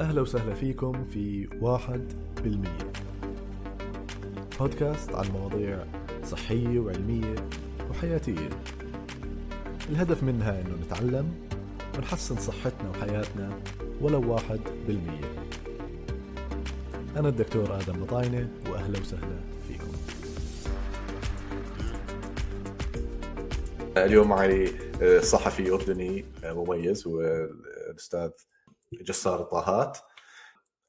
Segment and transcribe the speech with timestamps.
[0.00, 2.12] أهلا وسهلا فيكم في واحد
[2.44, 2.92] بالمية.
[4.60, 5.84] بودكاست عن مواضيع
[6.24, 7.34] صحية وعلمية
[7.90, 8.48] وحياتية.
[9.90, 11.32] الهدف منها أنه نتعلم
[11.98, 13.58] ونحسن صحتنا وحياتنا
[14.00, 15.44] ولو واحد بالمية.
[17.16, 19.92] أنا الدكتور آدم مطاينة وأهلا وسهلا فيكم.
[23.96, 24.72] اليوم معي
[25.20, 27.20] صحفي أردني مميز هو
[27.90, 28.30] الأستاذ
[29.02, 29.98] جسار الطاهات.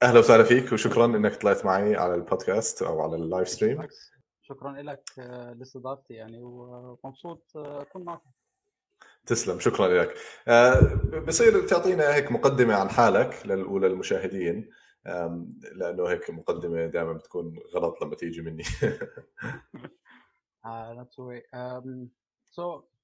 [0.04, 3.88] أهلا وسهلا فيك وشكرا أنك طلعت معي على البودكاست أو على ال live stream.
[4.42, 5.04] شكرا لك
[5.58, 8.22] لاستضافتي يعني ومبسوط أكون معك
[9.26, 10.16] تسلم شكرا لك.
[11.28, 14.70] بصير تعطينا هيك مقدمة عن حالك للأولى المشاهدين.
[15.76, 18.64] لأنه هيك مقدمة دائما بتكون غلط لما تيجي مني.
[21.16, 21.42] To worry.
[21.54, 22.10] Um,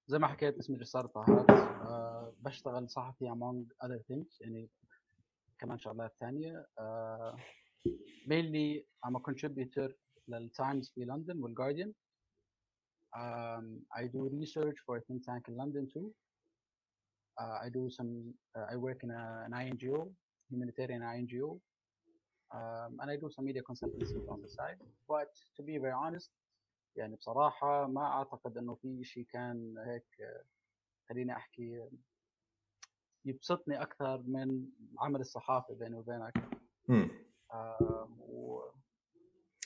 [0.08, 4.69] زي ما حكيت اسمي جسار طاهات uh, بشتغل صحفي among other things يعني
[5.59, 7.31] كمان شغلات uh,
[8.27, 9.94] mainly I'm a contributor
[10.27, 11.94] للتايمز في لندن والجارديان
[13.16, 13.66] um,
[14.00, 16.13] I do research for a think tank in London too
[17.41, 20.11] uh, I do some uh, I work in a, an INGO
[20.50, 21.59] humanitarian INGO
[22.58, 26.31] um, and I do some media consultancy on the side but to be very honest
[26.97, 30.05] يعني بصراحة ما أعتقد إنه في شيء كان هيك
[31.09, 31.89] خليني أحكي
[33.25, 34.65] يبسطني أكثر من
[34.99, 36.33] عمل الصحافة بيني وبينك.
[37.53, 38.61] آه و...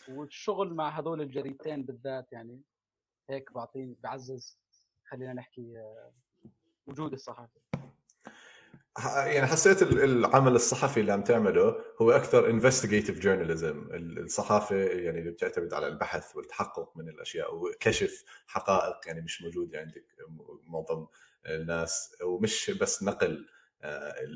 [0.10, 2.62] والشغل مع هذول الجريدتين بالذات يعني
[3.30, 4.60] هيك بعطيني بعزز
[5.08, 5.84] خلينا نحكي
[6.88, 7.62] وجود الصحافة.
[9.26, 15.74] يعني حسيت العمل الصحفي اللي عم تعمله هو أكثر انفستيجيتيف جورناليزم الصحافة يعني اللي بتعتمد
[15.74, 20.06] على البحث والتحقق من الأشياء وكشف حقائق يعني مش موجودة عندك
[20.68, 21.08] معظم
[21.46, 23.46] الناس ومش بس نقل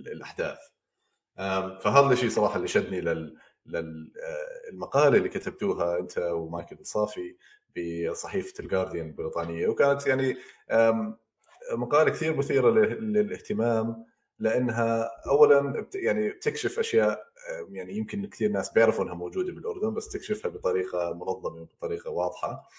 [0.07, 0.57] الأحداث.
[1.81, 7.35] فهذا الشيء صراحة اللي شدني لل للمقاله اللي كتبتوها أنت ومايكل صافي
[7.77, 9.67] بصحيفة الجارديان البريطانية.
[9.67, 10.37] وكانت يعني
[11.71, 14.05] مقاله كثير مثيرة للاهتمام
[14.39, 17.25] لأنها اولا يعني بتكشف أشياء
[17.69, 22.69] يعني يمكن كثير ناس بيعرفوا إنها موجودة بالأردن بس تكشفها بطريقة منظمة وبطريقة واضحة.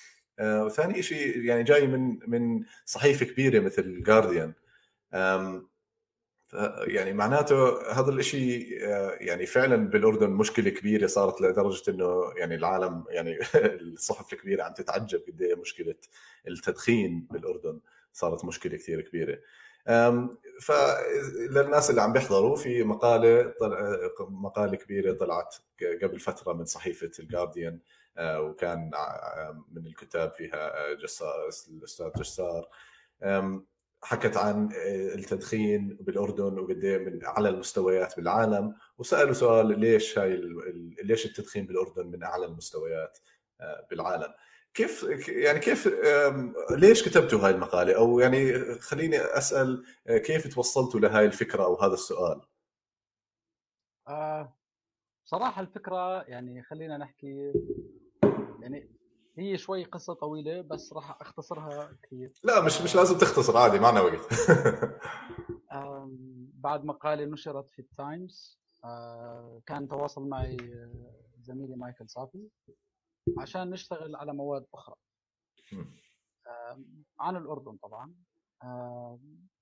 [0.41, 4.53] وثاني شيء يعني جاي من من صحيفة كبيرة مثل الجارديان
[6.87, 8.69] يعني معناته هذا الشيء
[9.21, 15.23] يعني فعلا بالأردن مشكلة كبيرة صارت لدرجة إنه يعني العالم يعني الصحف الكبيرة عم تتعجب
[15.29, 15.95] قد إيه مشكلة
[16.49, 17.81] التدخين بالأردن.
[18.13, 19.39] صارت مشكلة كثير كبيرة.
[20.61, 23.55] فللناس اللي عم بيحضروا في مقالة
[24.21, 25.57] مقالة كبيرة طلعت
[26.03, 27.79] قبل فترة من صحيفة الجارديان
[28.19, 28.91] وكان
[29.73, 32.69] من الكتاب فيها جسار الأستاذ جسار.
[34.03, 34.69] حكت عن
[35.15, 40.37] التدخين بالأردن وقد من اعلى المستويات بالعالم وسألوا سؤال ليش هاي
[41.03, 43.19] ليش التدخين بالأردن من أعلى المستويات
[43.91, 44.35] بالعالم؟
[44.75, 45.89] كيف يعني كيف
[46.71, 52.41] ليش كتبتوا هاي المقالة؟ أو يعني خليني أسأل كيف توصلتوا لهاي الفكرة أو هذا السؤال؟
[54.09, 54.57] آه
[55.25, 57.53] صراحة الفكرة يعني خلينا نحكي
[58.61, 58.97] يعني
[59.39, 62.33] هي شوي قصة طويلة بس راح أختصرها كثير.
[62.45, 64.21] لا مش مش لازم تختصر عادي معنا وقت.
[66.55, 68.61] بعد مقالة نشرت في التايمز
[69.67, 70.57] كان تواصل معي
[71.41, 72.49] زميلي مايكل صافي
[73.39, 74.95] عشان نشتغل على مواد أخرى.
[77.21, 78.15] عن الأردن طبعا.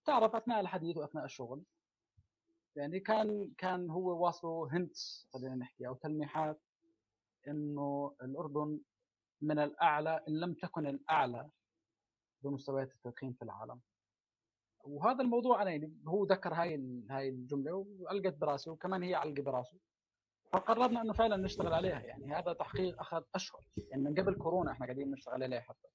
[0.04, 1.62] تعرف أثناء الحديث وأثناء الشغل
[2.76, 6.60] يعني كان كان هو واصله هنتس خلينا نحكي أو تلميحات
[7.48, 8.80] إنه الأردن
[9.42, 11.50] من الأعلى إن لم تكن الأعلى
[12.42, 13.80] بمستويات التدخين في العالم.
[14.84, 19.78] وهذا الموضوع أنا يعني هو ذكر هاي هاي الجملة وألقت براسي وكمان هي علقه براسه
[20.52, 22.34] فقررنا إنه فعلا نشتغل عليها يعني.
[22.34, 25.88] هذا تحقيق أخذ أشهر يعني من قبل كورونا إحنا قاعدين نشتغل عليه حتى.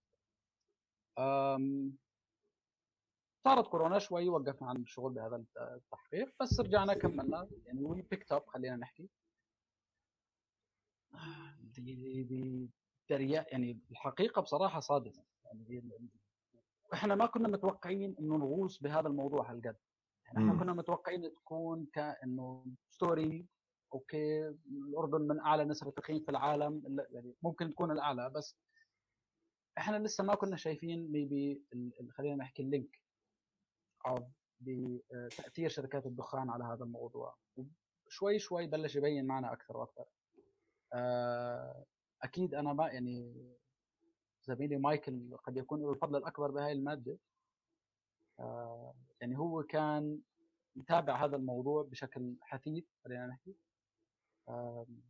[3.44, 8.46] صارت كورونا شوي وقفنا عن الشغل بهذا التحقيق بس رجعنا كملنا يعني we picked up
[8.48, 9.10] خلينا نحكي.
[11.62, 12.70] دي
[13.10, 15.24] يعني الحقيقة بصراحة صادمة.
[15.46, 15.92] يعني
[16.94, 19.76] إحنا ما كنا متوقعين إنه نغوص بهذا الموضوع هالقد.
[20.26, 23.48] يعني إحنا كنا متوقعين تكون كانه story
[23.94, 28.58] okay الأردن من أعلى نسبه تدخين في العالم يعني ممكن تكون الأعلى بس
[29.78, 31.64] إحنا لسه ما كنا شايفين maybe
[32.12, 33.02] خلينا نحكي ال link
[34.08, 34.30] أو
[34.60, 37.38] بتاثير شركات الدخان على هذا الموضوع.
[38.08, 40.06] شوي شوي بلش يبين معنا أكثر وأكثر.
[42.24, 43.34] أكيد أنا ما يعني
[44.44, 47.18] زميلي مايكل قد يكون له الفضل الأكبر بهاي المادة
[49.22, 50.22] يعني هو كان
[50.78, 53.56] نتابع هذا الموضوع بشكل حثيث خلينا نحكي
[54.50, 55.02] آم،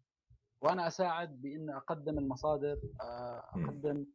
[0.61, 3.39] وأنا أساعد بإن أقدم المصادر آه،.
[3.55, 4.05] أقدم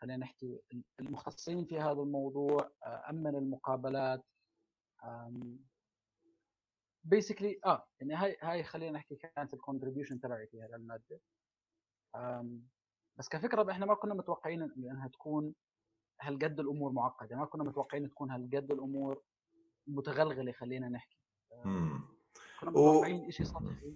[0.00, 0.60] خلينا نحكي
[1.00, 4.24] المختصين في هذا الموضوع آه، أمن المقابلات
[7.04, 11.20] basically آه يعني هاي هاي خلينا نحكي كانت ال contribution تبعي في هذا المادة.
[12.16, 12.62] آم،
[13.18, 15.54] بس كفكرة إحنا ما كنا متوقعين إنها تكون
[16.20, 19.22] هالقد الأمور معقدة ما كنا متوقعين تكون هالقد الأمور
[19.86, 21.16] متغلغلة خلينا نحكي.
[22.60, 23.94] كنا متوقعين شيء سطحي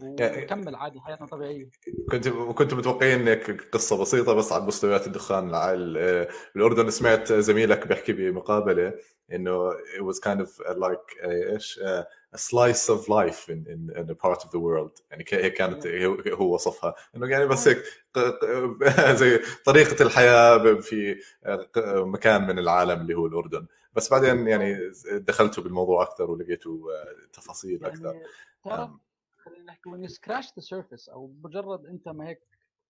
[0.00, 1.70] يعني- ونكمل عادي حياتنا طبيعية.
[2.10, 5.54] كنت كنت متوقعين إنك قصة بسيطة بس على مستويات الدخان.
[5.54, 8.94] آه، بالاردن سمعت زميلك بيحكي بمقابلة
[9.32, 13.96] إنه it was kind of like آه، إيش؟ آه، a slice of life in, in,
[13.96, 15.02] in a part of the world.
[15.10, 15.86] يعني هيك كانت
[16.28, 16.94] هو وصفها.
[17.16, 17.82] إنه يعني بس هيك
[19.20, 21.16] زي طريقة الحياة في
[21.86, 23.66] مكان من العالم اللي هو الأردن.
[23.94, 28.04] بس بعدين يعني دخلتوا بالموضوع أكثر ولقيتوا آه، تفاصيل أكثر.
[28.06, 28.24] يعني
[29.48, 32.40] خلينا نحكي you scratch the surface أو مجرد أنت ما هيك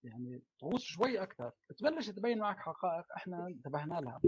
[0.04, 4.20] يعني تغوص شوي أكثر تبلش تبين معك حقائق إحنا انتبهنا لها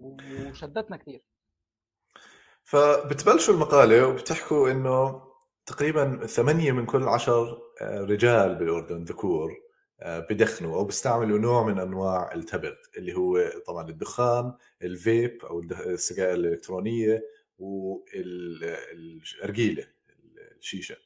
[0.00, 1.22] وشدتنا كثير
[2.64, 5.22] فبتبلشوا المقالة وبتحكوا إنه
[5.66, 9.52] تقريبا ثمانية من كل عشر آه، رجال بالأردن ذكور
[10.00, 16.34] آه، بدخنوا أو بيستعملوا نوع من أنواع التبغ اللي هو طبعا الدخان، الفيب الد- السجائر
[16.34, 17.22] الإلكترونية
[18.88, 19.86] والأرجيلة
[20.58, 20.96] الشيشة.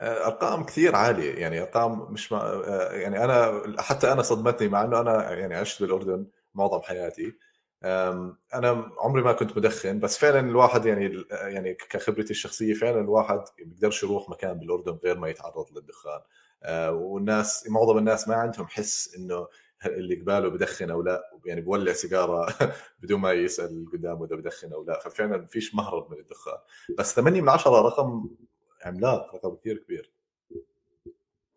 [0.00, 1.34] آه، أرقام كثير عالية.
[1.34, 5.82] يعني أرقام مش ما آه، يعني أنا حتى أنا صدمتني مع إنه أنا يعني عشت
[5.82, 7.36] بالأردن معظم حياتي.
[8.54, 14.02] أنا عمري ما كنت مدخن بس فعلا الواحد يعني يعني كخبرتي الشخصية فعلا الواحد بيقدرش
[14.02, 16.20] يروح مكان بالأردن غير ما يتعرض للدخان.
[16.62, 19.48] آه، والناس معظم الناس ما عندهم حس إنه
[19.86, 22.54] اللي قباله بدخن أو لا يعني بولع سيجارة
[23.02, 24.98] بدون ما يسأل قدامه إذا بدخن أو لا.
[25.00, 26.58] ففعلا فيش مهرب من الدخان.
[26.98, 28.28] بس 8 من 10 رقم
[28.86, 30.12] عملاق رقم كثير كبير.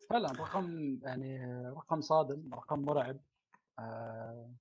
[0.09, 3.19] فعلا رقم يعني رقم صادم رقم مرعب.
[3.79, 4.51] آه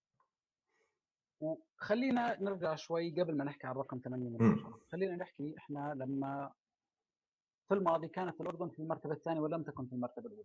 [1.40, 4.52] وخلينا نرجع شوي قبل ما نحكي عن رقم 8 من مم.
[4.52, 6.52] 10 خلينا نحكي إحنا لما
[7.68, 10.44] في الماضي كانت الأردن في المرتبة الثانية ولم تكن في المرتبة الأولى.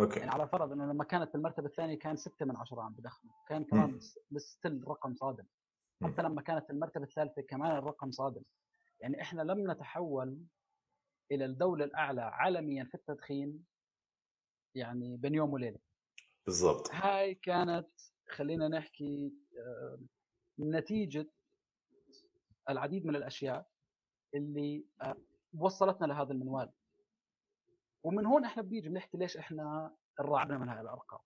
[0.00, 0.18] okay.
[0.20, 3.32] يعني على فرض إنه لما كانت في المرتبة الثانية كان 6 من 10 عم بدخنوا
[3.48, 4.00] كان كمان.
[4.36, 5.44] still رقم صادم.
[6.02, 8.42] حتى لما كانت في المرتبة الثالثة كمان الرقم صادم.
[9.00, 10.38] يعني إحنا لم نتحول
[11.34, 13.64] إلى الدولة الأعلى عالميا في التدخين
[14.74, 15.78] يعني بين يوم وليلة.
[16.46, 16.90] بالضبط.
[16.92, 17.88] هاي كانت
[18.30, 19.98] خلينا نحكي آه،
[20.58, 21.30] نتيجة
[22.70, 23.68] العديد من الأشياء
[24.34, 25.16] اللي آه،
[25.58, 26.72] وصلتنا لهذا المنوال.
[28.04, 31.20] ومن هون إحنا بنيجي بنحكي ليش إحنا انرعبنا من هاي الأرقام.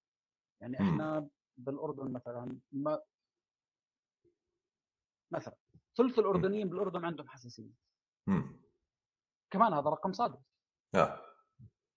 [0.61, 0.81] يعني.
[0.81, 3.01] إحنا بالأردن مثلا ما
[5.31, 5.57] مثلا
[5.97, 7.73] ثلث الأردنيين بالأردن عندهم حساسية.
[9.51, 10.39] كمان هذا رقم صادم.
[10.95, 11.21] آه.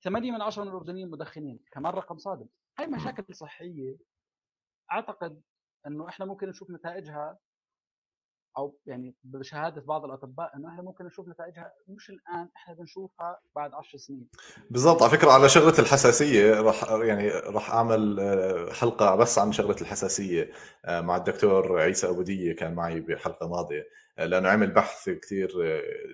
[0.03, 2.47] 8 من 10 من الأردنيين مدخنين كمان رقم صادم.
[2.79, 3.97] هاي مشاكل صحية.
[4.91, 5.41] أعتقد
[5.87, 7.39] إنه إحنا ممكن نشوف نتائجها
[8.57, 13.73] أو يعني بشهادة بعض الأطباء إنه إحنا ممكن نشوف نتائجها مش الآن إحنا بنشوفها بعد
[13.73, 14.27] 10 سنين.
[14.69, 19.75] بالضبط على فكرة على شغلة الحساسية راح يعني راح أعمل آه، حلقة بس عن شغلة
[19.81, 20.51] الحساسية.
[20.85, 23.83] آه، مع الدكتور عيسى أبو دية كان معي بحلقة ماضية.
[24.17, 25.51] آه، لأنه عمل بحث كثير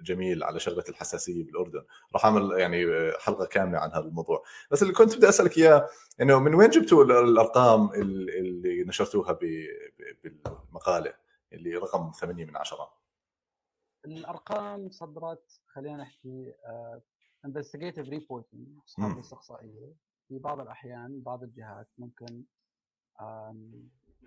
[0.03, 1.81] جميل على شغلة الحساسية بالأردن.
[2.13, 2.85] راح أعمل يعني
[3.19, 5.87] حلقة كاملة عن هذا الموضوع بس اللي كنت بدي أسألك إياه
[6.21, 9.39] إنه من وين جبتوا ال- الأرقام ال- اللي نشرتوها
[10.23, 11.26] بالمقالة؟
[11.57, 12.93] اللي رقم 8 من 10
[14.05, 16.53] الأرقام صدرت خلينا نحكي
[17.45, 19.11] investigative reporting أصحاب.
[19.11, 19.93] الاستقصائية.
[20.27, 22.43] في بعض الأحيان بعض الجهات ممكن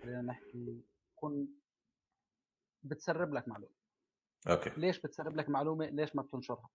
[0.01, 0.81] خلينا نحكي
[1.15, 1.47] تكون
[2.83, 3.73] بتسرب لك معلومة.
[4.47, 4.69] أوكي.
[4.69, 6.69] ليش بتسرب لك معلومة؟ ليش ما بتنشرها؟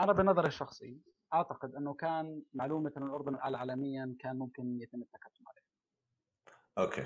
[0.00, 1.00] أنا بنظري الشخصي
[1.34, 5.64] أعتقد إنه كان معلومة ان الأردن عالميا كان ممكن يتم التكتم عليه
[6.78, 7.02] okay.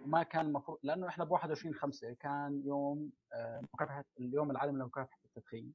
[0.00, 5.18] وما كان المفروض لأنه إحنا ب 21 5 كان يوم آه، مكافحة اليوم العالمي لمكافحة
[5.24, 5.74] التدخين.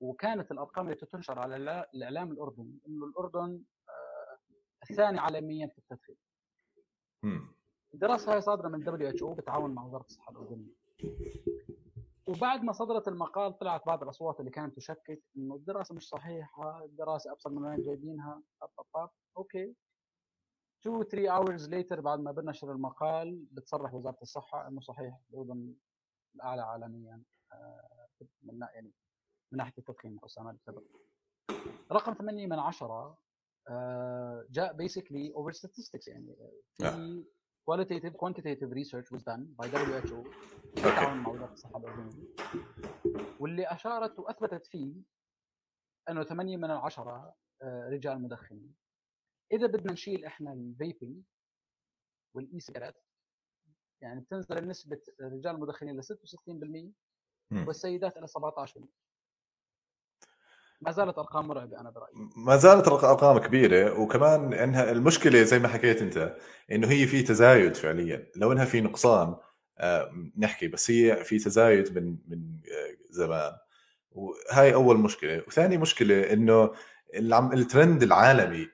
[0.00, 1.56] وكانت الأرقام اللي تنشر على
[1.94, 4.38] الإعلام الأردني إنه الأردن آه،
[4.90, 6.16] الثاني عالميا في التدخين.
[7.94, 10.72] الدراسه هاي صادرة من WHO بالتعاون مع وزارة الصحة الأردنية.
[12.28, 17.32] وبعد ما صدرت المقال طلعت بعض الأصوات اللي كانت تشكك إنه الدراسة مش صحيحة الدراسة
[17.32, 18.42] أبسط من وين جايبينها
[19.36, 19.74] okay.
[20.86, 25.74] 2 3 hours later بعد ما بنشر المقال بتصرح وزارة الصحة إنه صحيح الاردن
[26.34, 27.22] الأعلى عالميا
[27.52, 28.08] آه،
[28.42, 28.92] من يعني
[29.52, 30.82] من ناحية التدخين استعمال التبغ
[31.92, 33.18] رقم 8 من 10
[33.68, 36.36] آه، جاء basically over statistics يعني
[36.82, 36.90] آه.
[36.90, 37.24] في
[37.70, 40.16] qualitative quantitative research was done by WHO
[40.74, 42.28] بالتعاون مع وزارة الصحة الاردنيه
[43.40, 44.94] واللي أشارت وأثبتت فيه
[46.08, 48.81] إنه 8 من العشرة آه، رجال مدخنين.
[49.52, 51.22] إذا بدنا نشيل إحنا ال vaping
[52.34, 52.96] وال e-cigarettes
[54.00, 58.80] يعني بتنزل نسبه الرجال المدخنين ل 66% والسيدات إلى 17%
[60.80, 62.14] ما زالت أرقام مرعبة أنا برأيي.
[62.36, 66.36] ما زالت أرقام كبيرة وكمان إنها المشكلة زي ما حكيت أنت
[66.72, 68.30] إنه هي في تزايد فعليا.
[68.36, 69.36] لو إنها في نقصان
[69.78, 73.52] آه، نحكي بس هي في تزايد من من آه، زمان.
[74.10, 75.42] وهاي أول مشكلة.
[75.46, 76.72] وثاني مشكلة إنه
[77.14, 78.68] الترند العالمي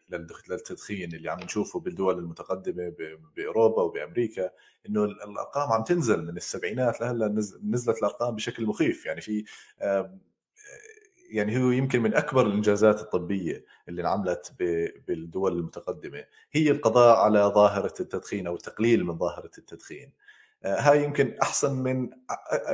[0.51, 2.93] للتدخين اللي عم نشوفه بالدول المتقدمة
[3.37, 4.51] بأوروبا وبأمريكا
[4.89, 7.29] إنه الأرقام عم تنزل من السبعينات لهلا
[7.63, 9.07] نزلت الأرقام بشكل مخيف.
[9.07, 9.45] يعني في
[11.31, 14.53] يعني هو يمكن من أكبر الإنجازات الطبية اللي انعملت
[15.09, 16.25] بالدول المتقدمة.
[16.53, 20.13] هي القضاء على ظاهرة التدخين أو التقليل من ظاهرة التدخين.
[20.65, 22.11] آه، هاي يمكن أحسن من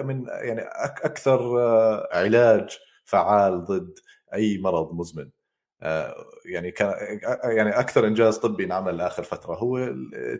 [0.04, 0.60] من يعني
[1.04, 3.98] أكثر آه، علاج فعال ضد
[4.34, 5.24] أي مرض مزمن.
[5.24, 5.43] آه،
[6.44, 9.94] يعني كان يعني أكثر إنجاز طبي انعمل اخر فترة هو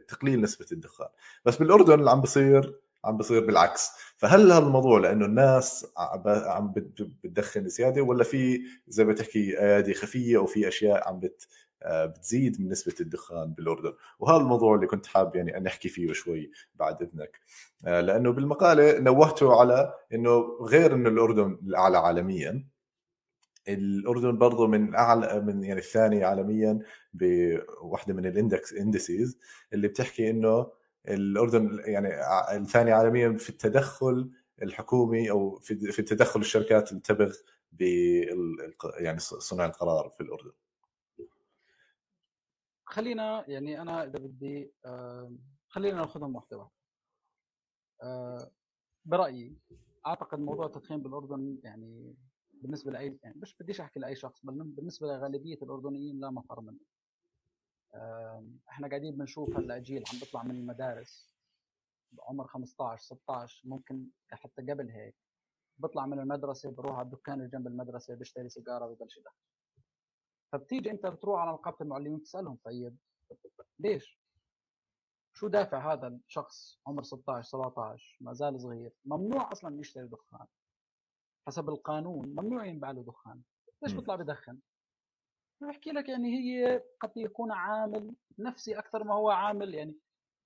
[0.09, 1.09] تقليل نسبة الدخان.
[1.45, 3.91] بس بالأردن اللي عم بصير عم بصير بالعكس.
[4.17, 5.93] فهل هالموضوع لأنه الناس
[6.27, 11.49] عم بتدخن زيادة ولا في زي ما تحكي أيادي خفية أو في أشياء عم بت
[11.87, 17.03] بتزيد من نسبة الدخان بالأردن؟ وهذا الموضوع اللي كنت حاب يعني نحكي فيه شوي بعد
[17.03, 17.41] إذنك.
[17.83, 22.74] لأنه بالمقالة نوهتوا على إنه غير إنه الأردن الأعلى عالميا
[23.68, 26.78] الأردن برضه من أعلى من يعني الثاني عالميا
[27.12, 29.38] بوحده من ال index indices
[29.73, 30.73] اللي بتحكي إنه
[31.09, 32.09] الأردن يعني
[32.56, 34.30] الثاني عالميا في التدخل
[34.62, 37.35] الحكومي أو في في تدخل الشركات اللي تبغ
[37.73, 37.83] ب
[39.00, 40.52] يعني صنع القرار في الأردن.
[42.85, 44.73] خلينا يعني أنا إذا بدي
[45.68, 46.75] خلينا نأخذهم واحدة واحدة.
[49.04, 49.56] برأيي
[50.06, 52.14] أعتقد موضوع التدخين بالأردن يعني
[52.64, 56.80] بالنسبة لأي يعني مش بديش أحكي لأي شخص بل بالنسبة لغالبية الأردنيين لا مفر منه.
[58.71, 61.30] إحنا قاعدين بنشوف هلأ جيل عم بيطلع من المدارس
[62.12, 65.16] بعمر 15 16 ممكن حتى قبل هيك
[65.78, 69.37] بيطلع من المدرسة بروح على الدكان اللي جنب المدرسة بيشتري سيجارة وببلش يدخن
[70.52, 72.97] فبتيجي أنت بتروح على نقابه المعلمين بتسألهم طيب
[73.78, 74.21] ليش؟
[75.37, 78.92] شو دافع هذا الشخص عمر 16 17 ما زال صغير.
[79.04, 80.47] ممنوع أصلا يشتري دخان.
[81.47, 83.43] حسب القانون ممنوع ينباع له دخان
[83.83, 84.59] ليش بيطلع بدخن؟
[85.61, 89.95] بحكي لك يعني هي قد يكون عامل نفسي أكثر ما هو عامل يعني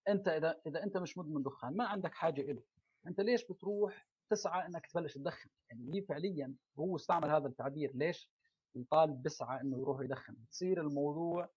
[0.08, 2.62] أنت إذا إذا أنت مش مدمن دخان ما عندك حاجة له
[3.06, 8.30] أنت ليش بتروح تسعى إنك تبلش تدخن؟ يعني هي فعليا هو استعمل هذا التعبير ليش؟
[8.76, 10.36] الطالب بيسعى إنه يروح يدخن.
[10.50, 11.48] تصير الموضوع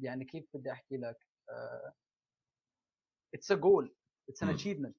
[0.00, 1.26] يعني كيف بدي أحكي لك
[3.34, 3.94] اتس ا جول
[4.28, 4.96] it's an achievement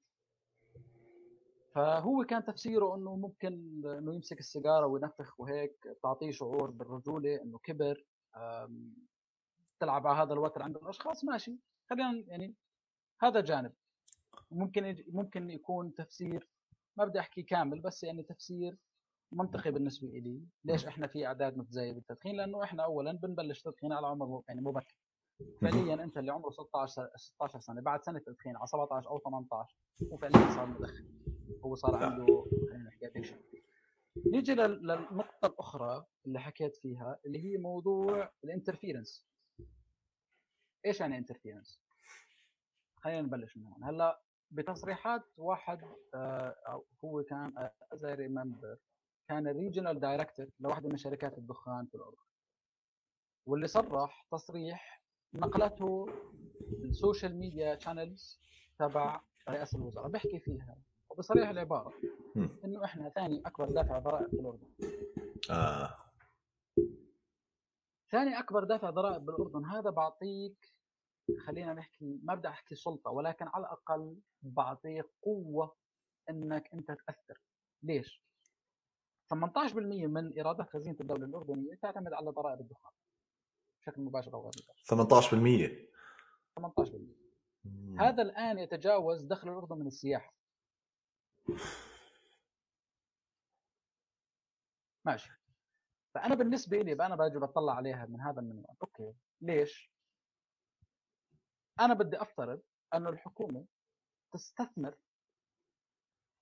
[1.80, 3.54] فهو كان تفسيره إنه ممكن
[3.86, 8.06] إنه يمسك السيجارة وينفخ وهيك تعطيه شعور بالرجولة إنه كبر
[9.80, 11.58] تلعب على هذا الوتر عند الأشخاص ماشي.
[11.90, 12.56] خلينا يعني
[13.22, 13.74] هذا جانب.
[14.52, 16.48] ممكن ممكن يكون تفسير
[16.98, 18.78] ما بدي أحكي كامل بس يعني تفسير
[19.32, 24.08] منطقي بالنسبة لي ليش إحنا في أعداد متزايدة بالتدخين؟ لأنه إحنا اولا بنبلش تدخين على
[24.08, 24.96] عمر يعني مبكر.
[25.62, 29.76] فعليا أنت اللي عمره 16 16 سنة بعد سنة تدخين على 17 أو 18
[30.14, 33.40] هو فعليا صار مدخن هو صار عنده خلينا نحكي addiction
[34.26, 39.28] نيجي للنقطة الأخرى اللي حكيت فيها اللي هي موضوع ال interference
[40.86, 41.82] إيش يعني interference
[42.96, 43.84] خلينا نبلش من هون.
[43.84, 45.82] هلأ بتصريحات واحد
[46.16, 48.78] آه هو كان as I remember
[49.28, 52.18] كان ال regional director لواحدة من شركات الدخان في الأردن.
[53.46, 55.04] واللي صرح تصريح
[55.34, 56.06] نقلته
[56.84, 58.42] ال social media channels
[58.80, 60.08] تبع رئاسة الوزراء.
[60.08, 60.78] بيحكي فيها
[61.20, 61.94] وبصريح العبارة
[62.66, 64.68] إنه إحنا ثاني أكبر دافع ضرائب في الأردن.
[65.52, 65.96] آه.
[68.12, 70.74] ثاني أكبر دافع ضرائب بالأردن هذا بعطيك
[71.46, 75.76] خلينا نحكي ما بدي أحكي سلطة ولكن على الأقل بعطيك قوة
[76.30, 77.42] إنك أنت تأثر.
[77.84, 78.24] ليش؟
[79.34, 82.92] 18% من إيرادات خزينة الدولة الأردنية تعتمد على ضرائب الدخان
[83.82, 84.86] بشكل مباشر أو غير مباشر.
[84.86, 85.90] 18%
[86.60, 90.39] 18% هذا الآن يتجاوز دخل الأردن من السياحة.
[95.06, 95.32] ماشي.
[96.16, 98.76] فأنا بالنسبة لي أنا باجي بطلع عليها من هذا المنوال.
[98.82, 99.14] أوكي.
[99.42, 99.92] ليش؟
[101.80, 102.62] أنا بدي أفترض
[102.94, 103.66] أنه الحكومة
[104.34, 104.96] تستثمر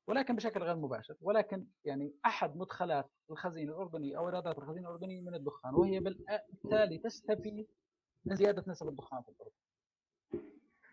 [0.08, 5.36] ولكن بشكل غير مباشر ولكن يعني أحد مدخلات الخزينة الأردنية أو إيرادات الخزينة الأردنية من
[5.36, 7.68] الدخان وهي بالتالي تستفيد
[8.26, 9.56] من زيادة نسب الدخان في الأردن.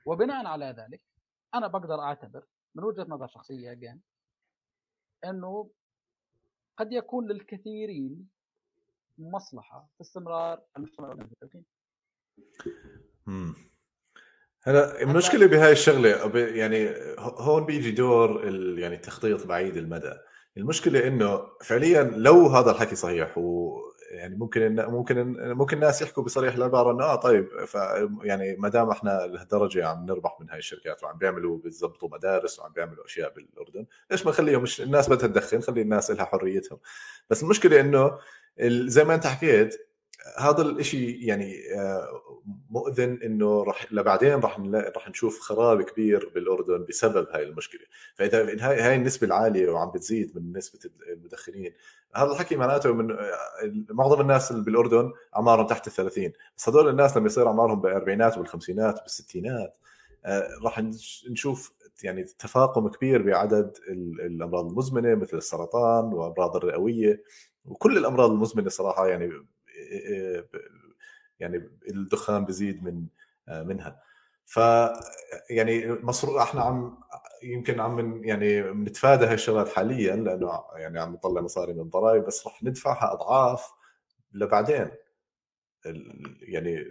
[0.07, 1.03] وبناء على ذلك
[1.55, 3.99] أنا بقدر أعتبر من وجهة نظر شخصية again
[5.25, 5.71] إنه
[6.77, 8.29] قد يكون للكثيرين
[9.19, 11.65] مصلحة في استمرار المجتمع التدخين.
[14.63, 16.89] هلا المشكلة بهاي الشغلة يعني
[17.19, 20.15] هون بيجي دور يعني التخطيط بعيد المدى
[20.57, 23.79] المشكلة إنه فعليا لو هذا الحكي صحيح و
[24.15, 27.75] يعني ممكن ممكن ممكن الناس يحكوا بصريح العباره إنه آه طيب ف
[28.23, 32.73] يعني ما دام إحنا لهالدرجة عم نربح من هاي الشركات وعم بيعملوا بيظبطوا مدارس وعم
[32.73, 36.79] بيعملوا أشياء بالأردن ليش ما نخليهم مش الناس بدها تدخن خلي الناس لها حريتهم.
[37.31, 38.19] بس المشكلة إنه
[38.87, 39.77] زي ما أنت حكيت
[40.39, 42.23] هذا الشيء يعني آه،
[42.71, 44.61] مؤذن إنه راح لبعدين راح
[44.97, 47.81] راح نشوف خراب كبير بالأردن بسبب هاي المشكلة.
[48.15, 51.75] فاذا هاي النسبة العالية وعم بتزيد من نسبة المدخنين
[52.17, 53.27] هذا الحكي معناته من آه،
[53.91, 58.37] معظم الناس اللي بالأردن أعمارهم تحت ال 30 بس هذول الناس لما يصير أعمارهم بالأربعينات
[58.37, 59.77] وبالخمسينات وبالستينات
[60.25, 60.83] آه، راح
[61.31, 63.79] نشوف يعني تفاقم كبير بعدد
[64.21, 67.23] الأمراض المزمنة مثل السرطان وأمراض الرئوية.
[67.65, 69.31] وكل الأمراض المزمنة صراحة يعني
[71.41, 73.07] يعني الدخان بزيد من
[73.49, 74.01] منها.
[74.45, 74.57] ف
[75.51, 76.99] يعني مصر إحنا عم
[77.43, 82.63] يمكن عم يعني بنتفادى هالشغلات حاليا لأنه يعني عم نطلع مصاري من الضرائب بس رح
[82.63, 83.73] ندفعها أضعاف
[84.33, 84.91] لبعدين.
[86.41, 86.85] يعني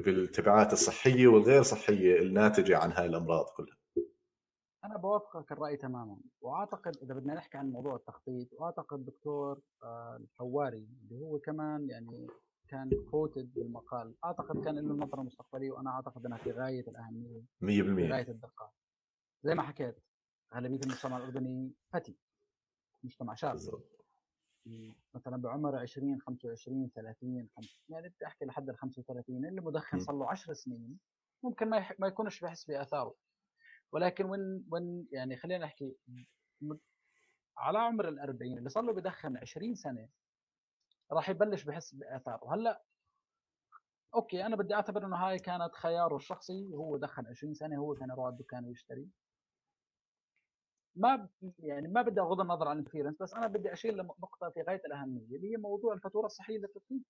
[0.00, 3.76] بالتبعات الصحية والغير صحية الناتجة عن هاي الأمراض كلها.
[4.84, 10.88] أنا بوافقك الرأي تماما وأعتقد إذا بدنا نحكي عن موضوع التخطيط وأعتقد دكتور آه، الحواري
[11.02, 12.26] اللي هو كمان يعني
[12.72, 14.14] كان كوتد بالمقال.
[14.24, 17.40] أعتقد كان له نظره مستقبليه وأنا أعتقد إنها في غاية الأهمية.
[17.40, 18.72] 100% في غاية الدقة.
[19.42, 19.98] زي ما حكيت
[20.54, 22.16] أغلبية المجتمع الأردني فتي.
[23.04, 23.56] مجتمع شاب
[25.14, 27.48] مثلا بعمر 20 25 30
[27.88, 30.98] يعني بدي أحكي لحد ال 35 اللي مدخن صار له 10 سنين
[31.42, 32.00] ممكن ما يح...
[32.00, 33.14] ما يكونش بحس باثاره
[33.92, 35.96] ولكن وين وين يعني خلينا نحكي
[37.56, 40.08] على عمر ال 40 اللي صار له بدخن 20 سنة
[41.12, 42.82] راح يبلش بحس باثاره هلأ
[44.14, 48.10] okay أنا بدي أعتبر إنه هاي كانت خياره الشخصي هو دخن 20 سنه هو كان
[48.10, 49.08] يروح الدكان ويشتري
[50.96, 54.62] ما يعني ما بدي أغض النظر عن ال interference بس أنا بدي اشير لنقطه في
[54.62, 57.04] غاية الأهمية اللي هي موضوع الفاتورة الصحية للتدخين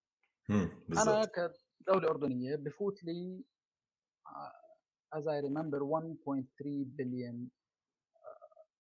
[1.03, 3.45] أنا كدولة أردنية بفوت لي
[5.15, 7.51] as I remember 1.3 billion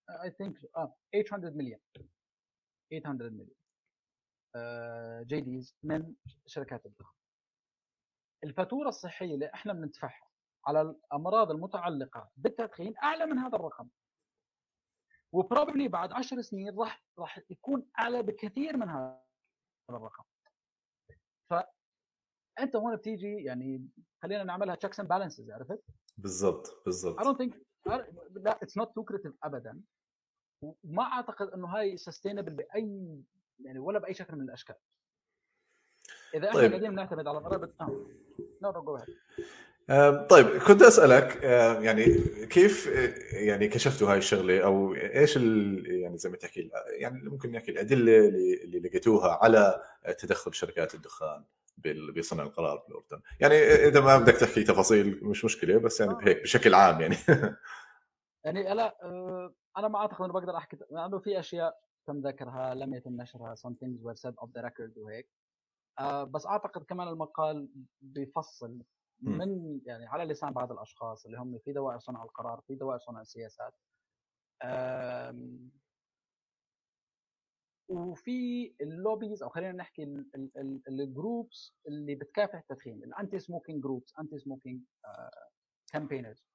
[0.08, 1.78] uh, I think uh, 800 million.
[2.90, 3.62] 800 million.
[4.56, 6.14] Uh, JDs من
[6.46, 7.12] شركات الدخان
[8.44, 10.28] الفاتورة الصحية اللي إحنا بندفعها
[10.66, 13.88] على الأمراض المتعلقة بالتدخين أعلى من هذا الرقم.
[15.32, 19.22] وبروبلي بعد 10 سنين راح راح يكون أعلى بكثير من هذا
[19.90, 20.24] الرقم.
[21.50, 23.88] فانت هون بتيجي يعني
[24.22, 25.82] خلينا نعملها checks and balances عرفت؟
[26.18, 27.20] بالضبط بالضبط.
[27.20, 27.56] I don't think
[28.30, 29.82] لا it's not lucrative ابدا.
[30.62, 33.22] وما أعتقد إنه هاي sustainable بأي
[33.64, 34.75] يعني ولا بأي شكل من الأشكال.
[36.35, 36.70] إذا إحنا طيب.
[36.70, 37.70] قاعدين نعتمد على ضرائب
[38.62, 38.98] no go
[40.29, 41.42] طيب كنت أسألك
[41.83, 42.05] يعني
[42.46, 42.87] كيف
[43.33, 48.81] يعني كشفتوا هاي الشغلة أو إيش يعني زي ما تحكي يعني ممكن نحكي الأدلة اللي
[48.81, 49.83] لقيتوها على
[50.18, 51.44] تدخل شركات الدخان
[52.16, 56.42] بصنع القرار بالاردن يعني إذا ما بدك تحكي تفاصيل مش مشكلة بس يعني هيك آه.
[56.42, 57.16] بشكل عام يعني.
[58.44, 63.16] يعني آه، أنا ما أعتقد إنه بقدر أحكي لأنه في أشياء تم ذكرها لم يتم
[63.22, 65.28] نشرها some things were said off the record وهيك.
[65.98, 67.68] آه، بس أعتقد كمان المقال
[68.00, 68.82] بيفصل
[69.20, 73.20] من يعني على لسان بعض الأشخاص اللي هم في دوائر صنع القرار في دوائر صنع
[73.20, 73.74] السياسات.
[77.88, 80.02] وفي ال lobbies أو خلينا نحكي
[80.88, 84.83] ال groups اللي بتكافح التدخين ال anti smoking groups anti smoking
[85.92, 86.51] campaigners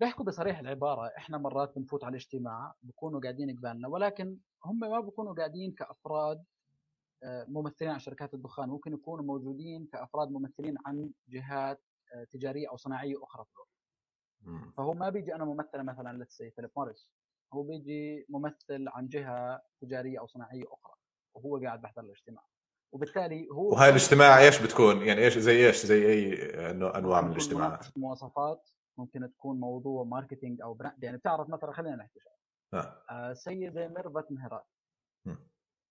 [0.00, 5.34] بيحكوا بصريح العبارة إحنا مرات بنفوت على الاجتماع بكونوا قاعدين قبالنا ولكن هم ما بكونوا
[5.34, 6.44] قاعدين كأفراد
[7.22, 11.80] آه، ممثلين عن شركات الدخان ممكن يكونوا موجودين كأفراد ممثلين عن جهات
[12.14, 13.56] آه، تجارية أو صناعية أخرى في
[14.76, 17.10] فهو ما بيجي أنا ممثله مثلا let's فيليب موريس
[17.54, 20.94] هو بيجي ممثل عن جهة تجارية أو صناعية أخرى
[21.34, 22.42] وهو قاعد بحضر الاجتماع.
[22.92, 27.98] وبالتالي هو وهاي الاجتماع إيش بتكون؟ يعني إيش زي إيش؟ زي أي أنواع من الاجتماعات؟
[27.98, 32.32] مواصفات ممكن تكون موضوع marketing أو brand يعني بتعرف مثلا خلينا نحكي شيء
[32.74, 33.02] آه.
[33.10, 34.66] آه سيده ميرفت مهرات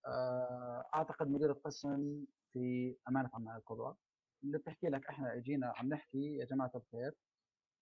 [0.08, 3.98] آه أعتقد مدير القسم في أمانة عمان القدوة
[4.44, 7.13] اللي بتحكي لك إحنا اجينا عم نحكي يا جماعة الخير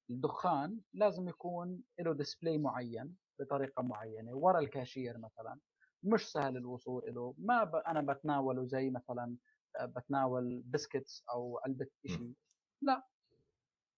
[0.10, 5.60] الدخان لازم يكون له display معين بطريقة معينة ورا الكاشير مثلا.
[6.04, 7.36] مش سهل الوصول له.
[7.38, 7.76] ما ب...
[7.76, 9.36] أنا بتناوله زي مثلا
[9.80, 12.34] آه، بتناول بسكتس أو علبة شيء
[12.82, 13.04] لا.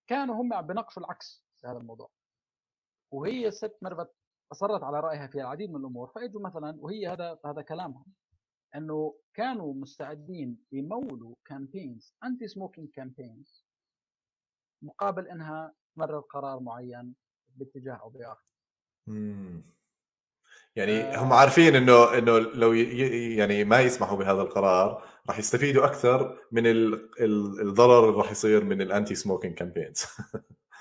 [0.07, 2.09] كانوا هم عم بيناقشوا العكس في هذا الموضوع
[3.11, 4.09] وهي الست ميرفت
[4.51, 8.05] أصرت على رأيها في العديد من الأمور فإجوا مثلا وهي هذا هذا كلامها
[8.75, 13.65] إنه كانوا مستعدين يمولوا campaigns anti-smoking campaigns
[14.81, 17.15] مقابل إنها تمرر قرار معين
[17.47, 18.45] باتجاه أو بآخر.
[20.75, 22.73] يعني آه هم عارفين إنه إنه لو.
[22.73, 27.09] يعني ما يسمحوا بهذا القرار راح يستفيدوا أكثر من ال...
[27.61, 30.05] الضرر اللي راح يصير من ال anti-smoking campaigns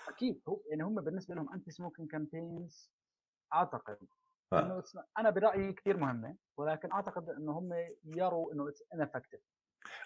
[0.09, 2.91] أكيد هو يعني هم بالنسبة لهم anti-smoking campaigns
[3.55, 3.99] أعتقد
[4.53, 4.61] آه.
[4.61, 4.83] إنه
[5.19, 7.71] أنا برأيي كثير مهمة ولكن أعتقد إنه هم
[8.05, 9.41] يروا إنه it's ineffective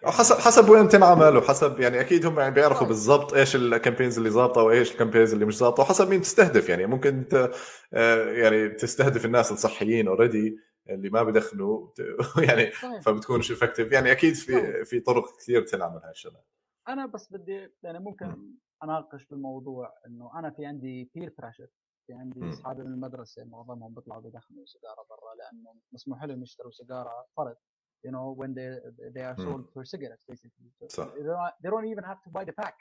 [0.05, 2.89] حسب حسب وين تنعمل وحسب يعني أكيد هم يعني بيعرفوا طيب.
[2.89, 6.69] بالضبط إيش ال campaigns اللي ظابطة وإيش ال campaigns اللي مش ظابطة وحسب مين تستهدف
[6.69, 7.51] يعني ممكن أنت
[7.95, 10.59] آه، يعني تستهدف الناس الصحيين already
[10.91, 11.89] اللي ما بدخنوا
[12.49, 12.71] يعني.
[13.03, 14.85] فبتكونش effective يعني أكيد في.
[14.85, 16.41] في طرق كثير تنعمل هاي الشغله
[16.89, 21.69] أنا بس بدي يعني ممكن أناقش بالموضوع إنه أنا في عندي peer pressure
[22.07, 27.27] في عندي أصحابي من المدرسة معظمهم بيطلعوا بدخنوا سيجارة برا لأنه مسموح لهم يشتروا سيجارة
[27.37, 27.57] فرط
[28.05, 28.69] you know when they
[29.15, 29.73] they are sold mm.
[29.73, 30.71] for cigarettes basically.
[30.81, 31.09] So صح.
[31.15, 32.77] they, don't, they don't even have to buy the pack.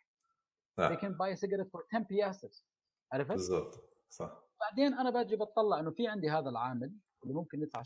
[0.77, 0.89] لا.
[0.89, 2.65] they can buy a cigarette for 10 piastres.
[3.13, 3.83] عرفت؟ بالضبط.
[4.09, 4.43] صح.
[4.59, 7.83] بعدين أنا باجي بطلع إنه في عندي هذا العامل اللي ممكن يدفع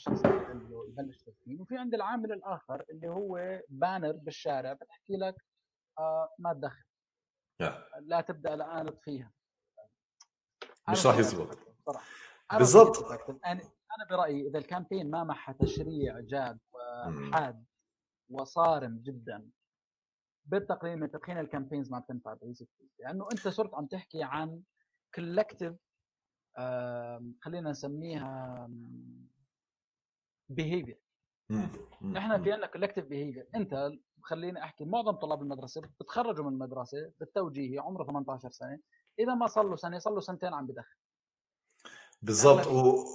[0.51, 5.35] انه يبلش تدخين وفي عندي العامل الآخر اللي هو بانر بالشارع بتحكي لك
[5.99, 6.83] آه ما تدخن
[7.99, 9.31] لا تبدأ الان فيها.
[10.89, 11.57] مش راح يزبط.
[12.53, 13.11] بالضبط.
[13.97, 17.65] أنا برأيي إذا ال campaign ما معها تشريع جاد وحاد
[18.29, 19.49] وصارم جدا
[20.45, 24.61] بالتقليل من تدخين ال campaigns ما بتنفع basically لأنه أنت صرت عم تحكي عن
[25.15, 25.73] collective
[27.41, 28.67] خلينا نسميها
[30.49, 30.99] behavior
[32.01, 33.91] نحن في عندنا collective behavior أنت
[34.23, 38.79] خليني أحكي معظم طلاب المدرسة بتخرجوا من المدرسة بالتوجيهي عمره 18 سنة
[39.19, 40.95] إذا ما صار له سنة صار له سنتين عم بدخن.
[42.21, 42.67] بالضبط.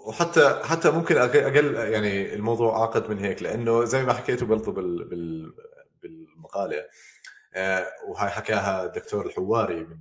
[0.06, 5.04] وحتى حتى ممكن أقل يعني الموضوع اعقد من هيك لأنه زي ما حكيته برضه بال
[5.04, 5.54] بال
[6.02, 6.84] بالمقالة
[7.54, 9.98] آه، وهاي حكاها الدكتور الحواري من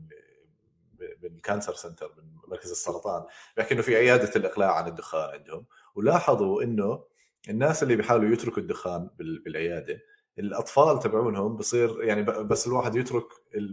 [1.23, 3.23] من ال cancer center من مركز السرطان
[3.57, 5.65] بيحكي إنه في عيادة الإقلاع عن الدخان عندهم
[5.95, 7.03] ولاحظوا إنه
[7.49, 10.01] الناس اللي بيحاولوا يتركوا الدخان بالعيادة
[10.39, 13.25] الأطفال تبعونهم بصير يعني بس الواحد يترك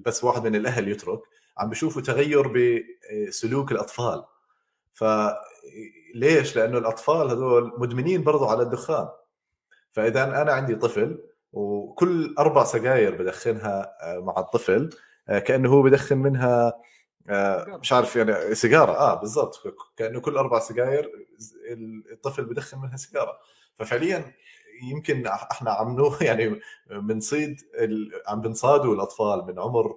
[0.07, 1.21] بس واحد من الأهل يترك
[1.59, 2.49] عم بيشوفوا تغير
[3.29, 4.25] بسلوك الأطفال.
[4.93, 9.09] فليش؟ لأنه الأطفال هذول مدمنين برضو على الدخان.
[9.93, 11.19] فإذا أنا عندي طفل
[11.53, 14.91] وكل أربع سجاير بدخنها آه، مع الطفل
[15.29, 16.73] آه، كأنه هو بدخن منها
[17.29, 18.93] آه، مش عارف يعني سيجارة.
[18.93, 19.63] آه بالضبط.
[19.97, 21.11] كأنه كل أربع سجاير
[22.13, 23.39] الطفل بدخن منها سيجارة.
[23.79, 24.35] ففعليا
[24.91, 27.61] يمكن إحنا عم يعني بنصيد
[28.29, 29.97] عم بنصادوا الأطفال من عمر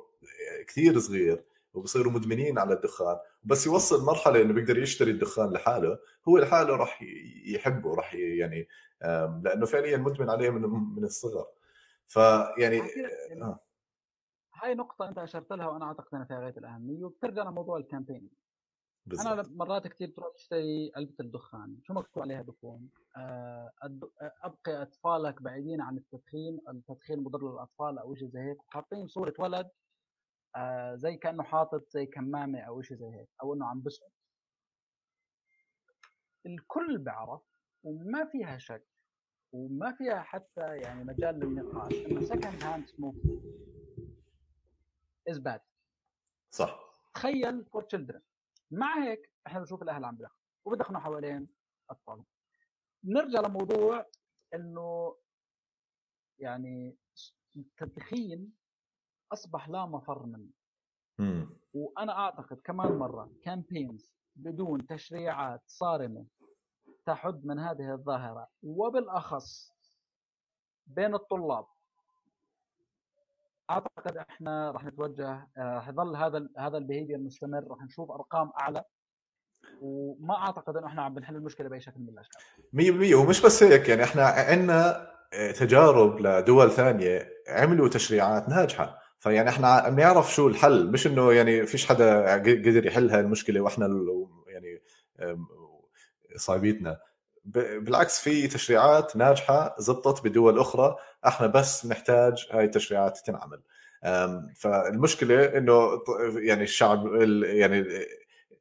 [0.67, 1.43] كثير صغير.
[1.75, 3.17] وبصيروا مدمنين على الدخان.
[3.43, 5.99] بس يوصل مرحلة إنه بيقدر يشتري الدخان لحاله.
[6.27, 7.01] هو لحاله راح
[7.45, 8.67] يحبه راح يعني
[9.43, 11.45] لأنه فعليا مدمن عليه من من الصغر.
[12.07, 12.81] فيعني
[13.41, 13.59] آه.
[14.53, 17.03] هاي نقطة أنت أشرت لها وأنا أعتقد أنها فيها غاية الأهمية.
[17.03, 18.29] وبترجع لموضوع الكامبين.
[19.05, 19.27] بالزبط.
[19.27, 21.77] أنا مرات كثير تروح تشتري علبة الدخان.
[21.83, 23.71] شو مكتوب عليها دخون آه،
[24.43, 26.59] أبقي أطفالك بعيدين عن التدخين.
[26.69, 28.63] التدخين مضر للأطفال أو شيء زي هيك.
[28.63, 29.69] وحاطين صورة ولد
[30.55, 34.09] آه زي كأنه حاطط زي كمامة أو شيء زي هيك أو إنه عم بسعد
[36.45, 37.41] الكل بيعرف
[37.83, 38.87] وما فيها شك
[39.51, 43.15] وما فيها حتى يعني مجال للنقاش إنه secondhand smoke
[45.29, 45.61] is bad
[46.51, 46.79] صح.
[47.13, 48.21] تخيل for children
[48.71, 51.47] مع هيك إحنا بنشوف الأهل عم بدخنوا وبدخنوا حوالين
[51.89, 52.25] اطفالهم
[53.03, 54.05] نرجع لموضوع
[54.53, 55.15] إنه
[56.39, 56.97] يعني
[57.55, 58.53] التدخين
[59.33, 60.49] أصبح لا مفر منه.
[61.73, 66.25] وأنا أعتقد كمان مرة campaigns بدون تشريعات صارمة
[67.05, 69.71] تحد من هذه الظاهرة وبالأخص
[70.87, 71.65] بين الطلاب.
[73.69, 78.51] أعتقد إحنا راح نتوجه آه، راح يظل هذا هذا ال behavior مستمر راح نشوف أرقام
[78.59, 78.83] أعلى.
[79.81, 82.41] وما أعتقد إنه إحنا عم بنحل المشكلة بأي شكل من الأشكال.
[82.73, 89.04] 100% ومش بس هيك يعني إحنا عندنا آه، تجارب لدول ثانية عملوا تشريعات ناجحة.
[89.25, 90.91] فيعني إحنا بنعرف شو الحل.
[90.91, 93.85] مش إنه يعني فيش حدا قدر يحل هاي المشكلة وإحنا
[94.47, 94.81] يعني
[96.35, 96.99] صايبيتنا.
[97.45, 100.95] بالعكس في تشريعات ناجحة زبطت بدول أخرى.
[101.27, 103.61] إحنا بس نحتاج هاي التشريعات تنعمل.
[104.55, 106.01] فالمشكلة إنه
[106.37, 107.85] يعني الشعب يعني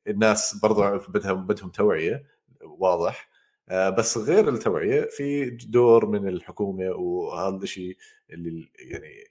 [0.07, 2.27] الناس برضو بدهم بدهم توعية
[2.63, 3.29] واضح.
[3.69, 7.97] أه، بس غير التوعية في دور من الحكومة وهذا الشيء
[8.31, 9.25] اللي يعني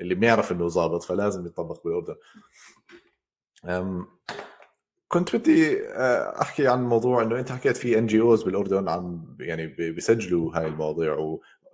[0.00, 2.16] اللي بنعرف إنه ظابط فلازم يطبق بالاردن
[5.08, 9.90] كنت بدي آه، أحكي عن موضوع إنه أنت حكيت في NGOs بالأردن عم يعني بي-
[9.92, 11.16] بيسجلوا هاي المواضيع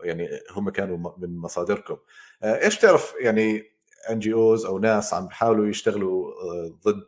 [0.00, 1.96] ويعني هم كانوا من مصادركم.
[2.42, 3.64] آه، إيش بتعرف يعني
[4.10, 7.04] ان جي اوز أو ناس عم بيحاولوا يشتغلوا آه، ضد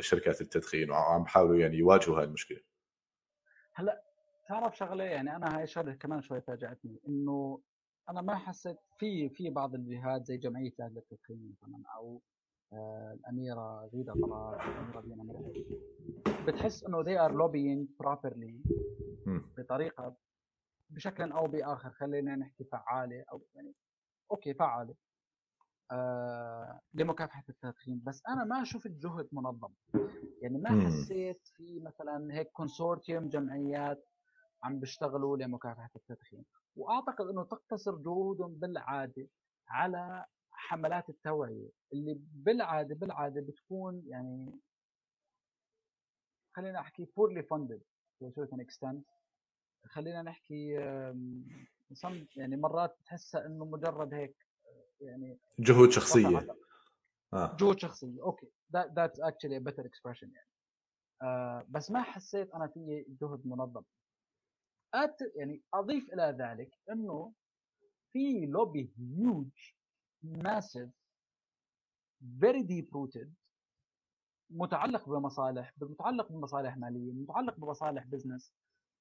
[0.00, 2.58] شركات التدخين وعم بيحاولوا يعني يواجهوا هاي المشكلة؟
[4.48, 7.60] تعرف شغلة يعني أنا هاي شغله كمان شوي فاجأتني إنه
[8.08, 12.20] أنا ما حسيت في في بعض الجهات زي جمعية لاجل التدخين مثلا أو
[12.72, 15.66] آه، الأميرة غيده طلال الأميرة دينا مرعي
[16.46, 18.74] بتحس إنه they are lobbying properly.
[19.58, 20.16] بطريقة
[20.90, 23.72] بشكل أو بآخر خلينا نحكي فعالة أو يعني
[24.30, 24.94] okay فعالة.
[25.90, 28.02] آه لمكافحة التدخين.
[28.04, 29.72] بس أنا ما شفت جهد منظم.
[30.42, 30.86] يعني ما مم.
[30.86, 34.06] حسيت في مثلا هيك consortium جمعيات
[34.62, 36.44] عم بيشتغلوا لمكافحة التدخين.
[36.76, 39.28] وأعتقد إنه تقتصر جهودهم بالعادة
[39.68, 44.60] على حملات التوعية اللي بالعادة بالعادة بتكون يعني
[46.56, 47.80] خلينا أحكي poorly funded
[48.20, 49.02] to a certain extent.
[49.86, 50.72] خلينا نحكي
[52.36, 54.36] يعني مرات تحسها إنه مجرد هيك
[55.00, 56.46] يعني جهود شخصية.
[57.34, 57.56] آه.
[57.56, 58.22] جهود شخصية.
[58.22, 58.46] Okay.
[58.46, 60.48] That, that's actually a better expression يعني.
[61.22, 63.82] آه بس ما حسيت أنا في جهد منظم.
[64.94, 67.32] أت يعني أضيف إلى ذلك إنه
[68.12, 69.50] في لوبي huge
[70.22, 70.90] massive
[72.40, 73.34] very deep rooted
[74.50, 78.54] متعلق بمصالح متعلق بمصالح مالية متعلق بمصالح business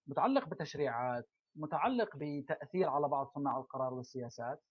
[0.08, 4.64] متعلق بتشريعات متعلق بتأثير على بعض صناع القرار والسياسات.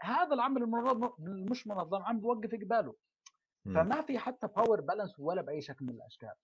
[0.00, 1.10] هذا العمل المنظم
[1.50, 2.96] مش منظم عم بوقف قباله.
[3.64, 6.34] فما في حتى power balance ولا بأي شكل من الأشكال.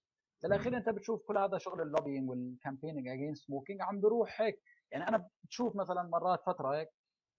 [0.43, 4.63] بالاخير أنت بتشوف كل هذا شغل ال lobbying وال campaigning against smoking عم بروح هيك.
[4.93, 6.89] يعني أنا بتشوف مثلا مرات فترة هيك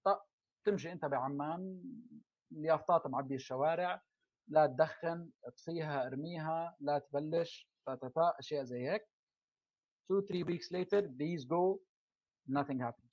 [0.06, 0.26] طق
[0.66, 1.84] تمشي أنت بعمان
[2.52, 4.02] اليافطات معبيه الشوارع
[4.48, 9.08] لا تدخن اطفيها ارميها لا تبلش تا تا تا أشياء زي هيك.
[10.12, 11.80] 2 3 weeks later these go
[12.58, 13.07] nothing happens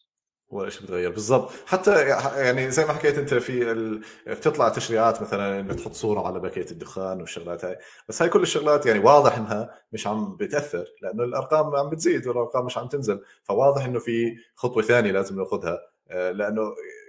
[0.48, 1.50] ولا شيء بتغير؟ بالضبط.
[1.66, 4.02] حتى يعني زي ما حكيت أنت في ال...
[4.26, 7.78] بتطلع تشريعات مثلا انه تحط صورة على باكيت الدخان والشغلات هاي.
[8.08, 12.66] بس هاي كل الشغلات يعني واضح إنها مش عم بتأثر لأنه الأرقام عم بتزيد والأرقام
[12.66, 13.20] مش عم تنزل.
[13.42, 15.78] فواضح إنه في خطوة ثانية لازم نأخذها
[16.10, 16.62] آه، لأنه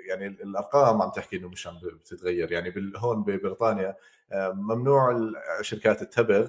[0.09, 2.51] يعني الأرقام عم تحكي إنه مش عم بتتغير.
[2.51, 3.95] يعني هون ببريطانيا
[4.31, 6.47] آه، ممنوع شركات التبغ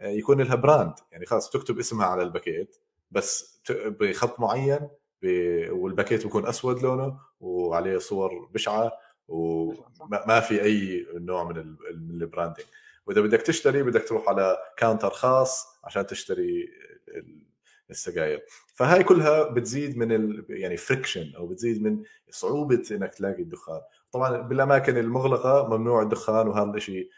[0.00, 0.94] آه، يكون لها brand.
[1.12, 2.76] يعني خلاص تكتب اسمها على الباكيت
[3.10, 4.88] بس بخط معين
[5.70, 8.92] والباكيت بيكون أسود لونه وعليه صور بشعة
[9.28, 11.76] وما ما في أي نوع من ال-
[12.08, 12.66] من ال branding
[13.06, 16.68] وإذا بدك تشتري بدك تروح على counter خاص عشان تشتري
[17.08, 17.46] ال-
[17.90, 18.42] السجاير.
[18.74, 20.46] فهاي كلها بتزيد من ال...
[20.48, 23.80] يعني friction أو بتزيد من صعوبة إنك تلاقي الدخان.
[24.12, 27.10] طبعا بالأماكن المغلقة ممنوع الدخان وهذا الشيء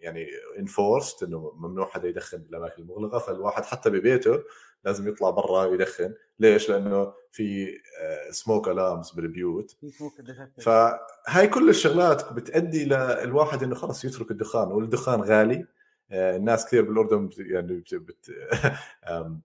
[0.00, 0.26] يعني
[0.58, 4.42] enforced إنه ممنوع حدا يدخن بالأماكن المغلقة فالواحد حتى ببيته
[4.84, 6.14] لازم يطلع برا يدخن.
[6.38, 7.78] ليش؟ لأنه في
[8.30, 9.70] smoke alarms بالبيوت.
[9.80, 15.66] في smoke detector فهاي كل الشغلات بتؤدي للواحد إنه خلص يترك الدخان والدخان غالي.
[16.10, 18.30] آه، الناس كثير بالأردن يعني بت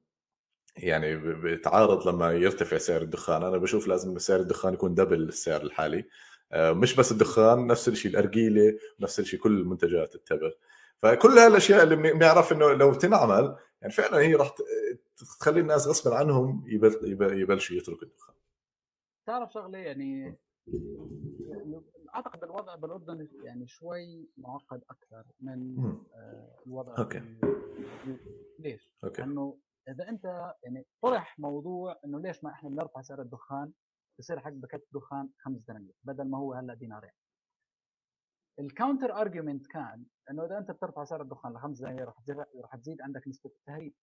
[0.77, 3.43] يعني بتعارض لما يرتفع سعر الدخان.
[3.43, 6.05] أنا بشوف لازم سعر الدخان يكون دبل السعر الحالي.
[6.51, 10.51] آه، مش بس الدخان نفس الشيء الأرجيلة نفس الشيء كل منتجات التبغ.
[11.01, 14.55] فكل هالاشياء اللي بن- بنعرف إنه لو تنعمل يعني فعلا هي راح
[15.17, 18.35] تخلي الناس غصبا عنهم يبل- يبل- يبلشوا يتركوا الدخان
[19.27, 20.37] تعرف شغلة يعني
[22.15, 25.79] أعتقد الوضع بالأردن يعني شوي معقد أكثر من.
[26.13, 27.17] آه، الوضع okay.
[27.17, 28.19] ال-
[28.59, 29.57] ليش؟ okay لأنه
[29.89, 33.71] إذا أنت يعني طرح موضوع إنه ليش ما إحنا بنرفع سعر الدخان
[34.19, 37.11] بصير حق باكيت دخان خمس دنانير بدل ما هو هلا دينارين
[38.59, 42.75] ال counter argument كان إنه إذا أنت بترفع سعر الدخان لخمس دنانير رح تزيد رح
[42.75, 43.93] تزيد عندك نسبة التهريب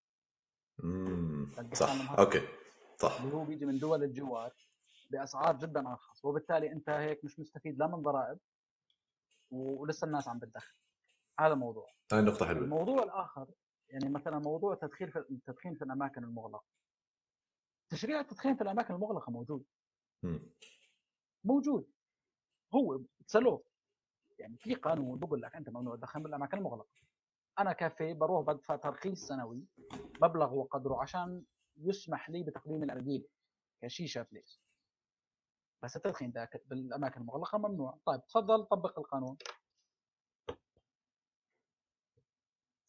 [1.73, 2.19] صح.
[2.18, 2.49] okay.
[2.99, 3.21] صح.
[3.21, 4.53] اللي هو بيجي من دول الجوار
[5.11, 8.39] بأسعار جدا أرخص وبالتالي أنت هيك مش مستفيد لا من ضرائب
[9.51, 10.75] ولسه الناس عم بتدخن
[11.41, 11.87] هذا موضوع.
[12.13, 12.65] هاي نقطة حلوة.
[12.65, 13.47] الموضوع الآخر
[13.89, 16.65] يعني مثلا موضوع تدخين في التدخين في الأماكن المغلقة.
[17.89, 19.65] تشريع التدخين في الأماكن المغلقة موجود.
[20.23, 20.41] مم.
[21.45, 21.91] موجود.
[22.75, 23.65] هو تسلوه
[24.39, 26.89] يعني في قانون بقول لك أنت ممنوع تدخن بالأماكن المغلقة.
[27.59, 29.65] أنا كافيه بروح بدفع ترخيص سنوي
[30.23, 31.45] مبلغ وقدره عشان
[31.77, 33.29] يسمح لي بتقديم الارجيله
[33.83, 34.62] كشيشه بليس
[35.83, 37.99] بس التدخين ذاك بالأماكن المغلقة ممنوع.
[38.07, 39.37] طيب تفضل طبق القانون.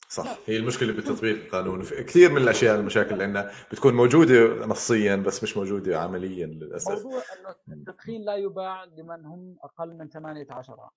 [0.09, 1.81] صح هي المشكلة بتطبيق القانون.
[1.81, 6.91] في كثير من الأشياء المشاكل لأنها بتكون موجودة نصيا بس مش موجودة عمليا للأسف.
[6.91, 10.91] موضوع إنه التدخين لا يباع لمن هم أقل من 18 عام.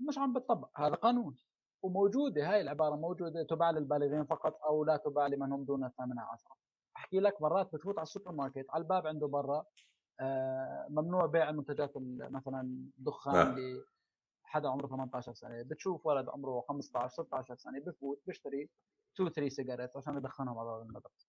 [0.00, 1.36] مش عم بتطبق هذا قانون.
[1.84, 6.56] وموجودة هاي العبارة موجودة تباع للبالغين فقط أو لا تباع لمن هم دون الثامنة عشرة.
[6.96, 9.64] أحكي لك مرات بتفوت على السوبر ماركت على الباب عنده برا
[10.20, 11.92] آه، ممنوع بيع المنتجات
[12.30, 13.82] مثلا دخان نعم.
[14.44, 18.68] لحدا عمره 18 سنة بتشوف ولد عمره 15 16 سنة بفوت بيشتري
[19.14, 21.28] 2 3 سيجارات عشان يدخنهم على المدرسة.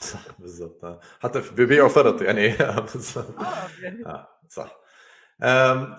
[0.00, 1.00] صح بالضبط آه.
[1.20, 2.48] حتى ببيعوا فرط يعني.
[2.92, 4.06] بالضبط آه يعني.
[4.06, 4.83] آه صح.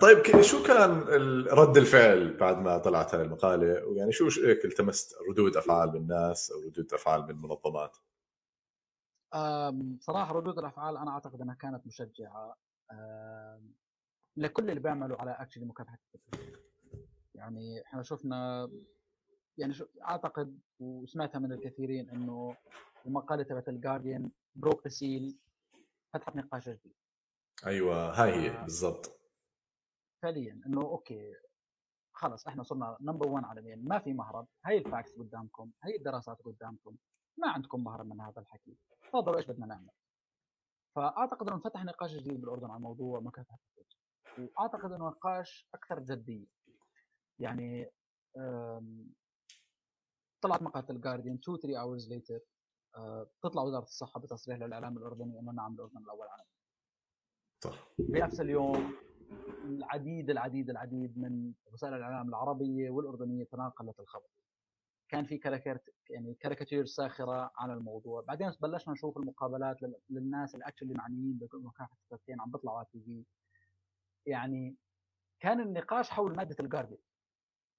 [0.00, 1.00] طيب شو كان
[1.50, 6.50] رد الفعل بعد ما طلعت هاي المقالة؟ ويعني شو هيك التمست ردود أفعال من الناس
[6.50, 7.96] أو ردود أفعال من المنظمات
[10.00, 12.56] صراحة ردود الأفعال أنا أعتقد إنها كانت مشجعة.
[14.36, 16.52] لكل اللي بيعملوا على actually مكافحة التدخين
[17.34, 18.70] يعني إحنا شفنا
[19.58, 22.56] يعني شو أعتقد وسمعتها من الكثيرين إنه
[23.06, 25.38] المقالة تبعت الجارديان broke the seal
[26.14, 26.94] فتحت نقاش جديد.
[27.66, 29.15] أيوه هاي هي بالضبط.
[30.26, 31.34] فعليا إنه okay
[32.12, 36.42] خلص إحنا صرنا number 1 عالميا ما في مهرب هي ال facts قدامكم هي الدراسات
[36.42, 36.96] قدامكم
[37.38, 38.76] ما عندكم مهرب من هذا الحكي.
[39.02, 39.90] تفضلوا إيش بدنا نعمل؟
[40.96, 46.46] فأعتقد إنه انفتح نقاش جديد بالأردن عن موضوع مكافحة التدخين وأعتقد إنه نقاش أكثر جدية.
[47.38, 47.90] يعني
[50.42, 52.40] طلعت مقالة الجارديان 2 3 hours later
[52.96, 56.56] أه، تطلع وزارة الصحة بتصريح للإعلام الأردني أنه نعم الأردن الأول عالميا.
[57.64, 59.05] صح بنفس اليوم
[59.64, 64.26] العديد العديد العديد من وسائل الإعلام العربية والأردنية تناقلت الخبر.
[65.08, 65.78] كان في كاريكير
[66.10, 71.96] يعني كاريكاتير ساخرة عن الموضوع، بعدين بلشنا نشوف المقابلات لل- للناس اللي actually معنيين بمكافحه
[72.12, 73.24] التدخين عم بيطلعوا على ال TV.
[74.26, 74.76] يعني
[75.40, 77.00] كان النقاش حول مادة الجارديان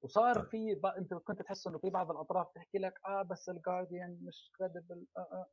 [0.01, 0.45] وصار طيب.
[0.49, 0.85] في ب...
[0.85, 5.19] أنت كنت تحس إنه في بعض الأطراف تحكي لك آه بس الجارديان مش credible آه
[5.19, 5.47] آه.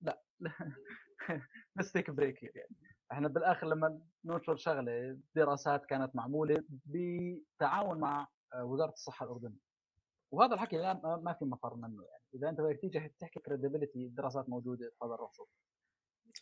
[0.00, 0.22] لا
[1.78, 2.76] بس take break يعني
[3.12, 9.58] إحنا بالآخر لما ننشر شغلة دراسات كانت معمولة بتعاون مع آه، وزارة الصحة الأردنية.
[10.32, 12.22] وهذا الحكي لا ما- في مفر منه يعني.
[12.34, 15.48] إذا أنت بدك تيجي تحكي credibility الدراسات موجودة تفضل روح شوف.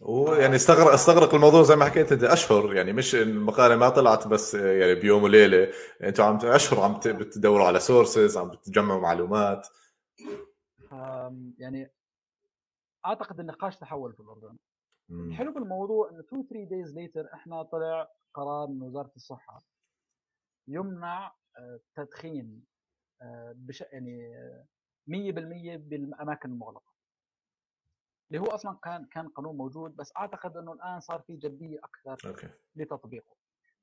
[0.00, 4.54] ويعني استغرق استغرق الموضوع زي ما حكيت أنت أشهر يعني مش المقالة ما طلعت بس
[4.54, 5.72] يعني بيوم وليلة.
[6.02, 9.68] أنتم عم أشهر عم ت- بتدوروا على sources عم بتجمعوا معلومات.
[11.59, 11.90] يعني
[13.07, 14.57] أعتقد النقاش تحول في الأردن.
[15.11, 19.62] الحلو بالموضوع إنه 2 3 days later إحنا طلع قرار من وزارة الصحة
[20.68, 21.27] يمنع
[21.59, 22.64] آه، التدخين
[23.23, 24.66] آه، بش يعني آه،
[25.07, 26.92] 100% بالأماكن المغلقة.
[28.31, 32.29] اللي هو أصلا كان كان قانون موجود بس أعتقد إنه الآن صار في جدية أكثر
[32.31, 32.50] okay.
[32.77, 33.37] لتطبيقه.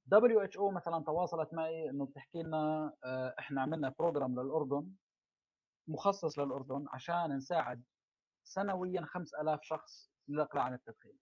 [0.05, 4.91] WHO مثلا تواصلت معي إنه بتحكي لنا آه، إحنا عملنا program للأردن
[5.87, 7.83] مخصص للأردن عشان نساعد
[8.43, 11.19] سنويا 5000 شخص للاقلاع عن التدخين.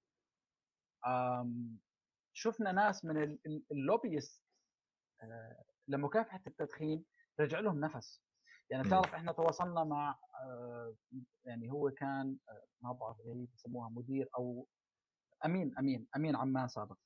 [2.33, 4.43] شفنا ناس من ال- ال- lobbyist
[5.23, 7.05] آه، لمكافحة التدخين
[7.39, 8.23] رجع لهم نفس.
[8.69, 8.83] يعني.
[8.87, 10.95] بتعرف إحنا تواصلنا مع آه،
[11.45, 14.67] يعني هو كان آه، ما بعرف هي بسموها مدير أو
[15.45, 16.97] أمين أمين أمين عمان سابق.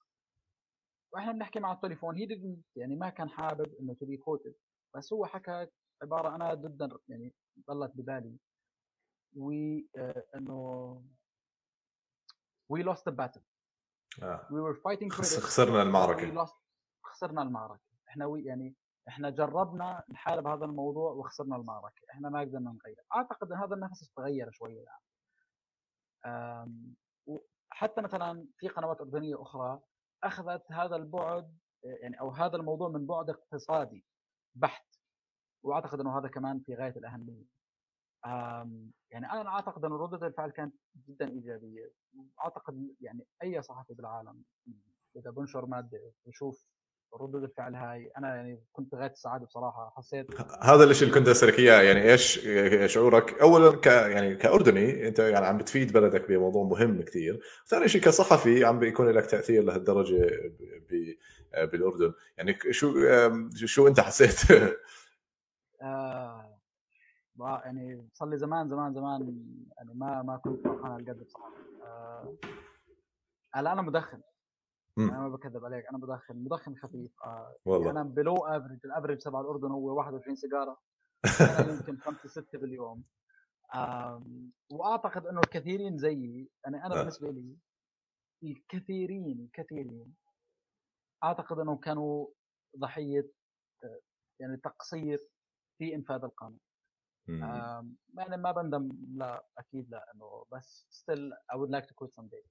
[1.13, 4.55] وإحنا بنحكي مع التليفون هي يعني ما كان حابب إنه to be quoted
[4.95, 5.67] بس هو حكى
[6.03, 7.33] عبارة أنا جدا يعني
[7.67, 8.37] ضلت ببالي.
[9.35, 11.03] وانه
[12.73, 13.41] we lost the battle.
[14.23, 14.47] آه.
[14.49, 16.45] we were fighting for خس- it خسرنا we المعركة.
[16.45, 16.55] lost.
[17.03, 17.81] خسرنا المعركة.
[18.09, 18.75] إحنا وي يعني
[19.07, 22.01] إحنا جربنا نحارب هذا الموضوع وخسرنا المعركة.
[22.13, 22.97] إحنا ما قدرنا نغير.
[23.15, 24.99] أعتقد إن هذا النفس تغير شوية الآن.
[26.25, 29.79] أم، وحتى مثلا في قنوات أردنية أخرى
[30.23, 34.05] أخذت هذا البعد يعني أو هذا الموضوع من بعد اقتصادي
[34.55, 34.85] بحت.
[35.63, 37.45] وأعتقد إنه هذا كمان في غاية الأهمية.
[39.11, 40.73] يعني أنا أعتقد انه ردة الفعل كانت
[41.07, 41.91] جدا إيجابية.
[42.43, 44.43] أعتقد يعني أي صحفي بالعالم
[45.15, 46.65] إذا بنشر مادة ويشوف
[47.13, 48.11] ردود الفعل هاي.
[48.17, 49.93] أنا يعني كنت غايه السعاده بصراحة.
[49.97, 50.27] حسيت
[50.61, 51.81] هذا الشيء اللي كنت أسألك إياه.
[51.81, 52.39] يعني إيش
[52.93, 58.01] شعورك؟ اولا ك يعني كأردني أنت يعني عم بتفيد بلدك بموضوع مهم كثير ثاني شيء
[58.01, 60.27] كصحفي عم بيكون لك تأثير لهالدرجة
[60.89, 61.15] ب-
[61.71, 62.13] بالأردن.
[62.37, 62.93] يعني شو
[63.53, 64.51] شو أنت حسيت؟
[65.81, 66.46] آه.
[67.39, 69.21] يعني صار لي زمان زمان زمان
[69.77, 71.53] يعني ما ما كنت فرحان هالقد بصراحة.
[71.83, 72.35] آه
[73.53, 74.21] هلا أنا مدخن.
[74.97, 75.09] مم.
[75.09, 77.11] أنا ما بكذب عليك أنا مدخن مدخن خفيف.
[77.23, 77.91] آه والله.
[77.91, 80.77] أنا بلو افرج الافرج تبع الأردن هو 21 سيجارة.
[81.71, 83.03] يمكن خمسة ستة باليوم.
[83.75, 86.99] آم، وأعتقد إنه الكثيرين زيي يعني أنا آه.
[86.99, 87.57] بالنسبة لي
[88.43, 90.15] الكثيرين الكثيرين
[91.23, 92.27] أعتقد انهم كانوا
[92.77, 93.31] ضحية
[93.83, 93.99] آه،
[94.39, 95.19] يعني تقصير
[95.77, 96.59] في إنفاذ القانون.
[97.27, 102.43] يعني ما بندم لا أكيد لا إنه بس still I would like to quit someday.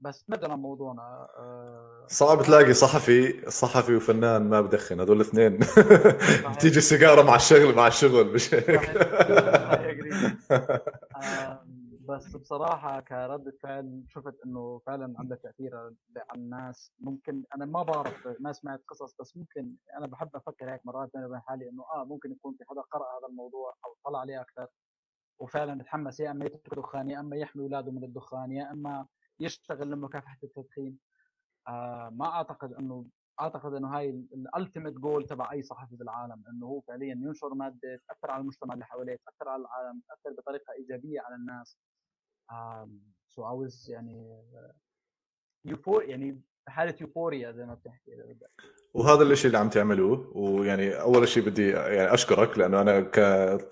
[0.00, 5.58] بس نرجع لموضوعنا آه، صعب تلاقي صحفي صحفي وفنان ما بدخن هذول الاثنين.
[6.54, 8.34] بتيجي السيجارة مع الشغل مع الشغل.
[8.34, 8.50] مش
[12.08, 15.94] بس بصراحة كردة فعل شفت إنه فعلا عندها تأثير على
[16.34, 16.92] الناس.
[17.00, 21.26] ممكن أنا ما بعرف ما سمعت قصص بس ممكن أنا بحب أفكر هيك مرات بيني
[21.26, 24.66] وبين حالي إنه آه ممكن يكون في حدا قرأ هذا الموضوع أو طلع عليه أكثر
[25.38, 29.06] وفعلا تحمس يا أما يترك الدخان يا أما يحمي اولاده من الدخان يا أما
[29.40, 30.98] يشتغل لمكافحة التدخين.
[31.68, 33.06] آه ما أعتقد إنه
[33.40, 38.30] أعتقد إنه هاي الالتيميت جول تبع أي صحفي بالعالم إنه هو فعليا ينشر مادة تأثر
[38.30, 41.78] على المجتمع اللي حواليه تأثر على العالم تأثر بطريقة إيجابية على الناس.
[42.52, 42.88] Um,
[43.38, 44.42] عاوز يعني
[45.64, 48.10] يوفور يعني حالة يوفوريا زي ما بتحكي.
[48.94, 53.00] وهذا الشيء اللي عم تعملوه ويعني أول شيء بدي يعني أشكرك لأنه أنا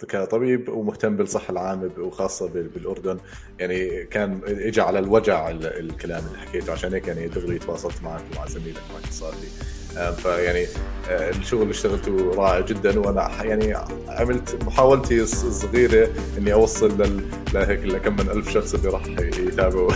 [0.09, 3.20] كطبيب ومهتم بالصحة العامة وخاصة بالأردن
[3.59, 6.72] يعني كان اجى على الوجع الكلام اللي حكيته.
[6.72, 10.66] عشان هيك يعني دغري تواصلت معك ومع زميلك معك صافي فيعني
[11.09, 13.74] آه، الشغل اللي اشتغلته رائع جدا وأنا يعني
[14.09, 17.20] عملت محاولتي الصغيرة إني أوصل
[17.55, 19.07] لهيك لكم من ألف شخص اللي راح
[19.38, 19.90] يتابعوا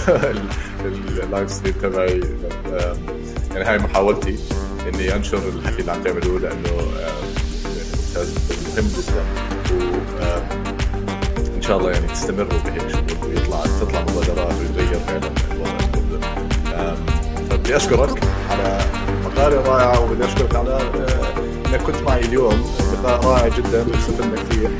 [1.25, 2.21] ال live stream تبعي.
[3.55, 4.39] يعني هاي محاولتي
[4.89, 6.71] إني أنشر الحكي اللي عم تعملوه لأنه
[8.09, 8.35] ممتاز
[8.77, 9.25] مهم جدا.
[9.75, 9.99] و
[11.57, 15.31] إن شاء الله يعني تستمروا بهيك شغل ويطلع تطلع مبادرات ويتغير فعلا.
[15.53, 17.18] الوضع
[17.69, 18.79] فبدي أشكرك على
[19.25, 20.79] مقالة رائعة وبدي أشكرك على
[21.67, 24.71] إنك كنت معي اليوم لقاء رائع جدا واستفدنا كثير.